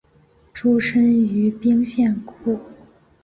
[0.51, 2.23] 出身于兵库县。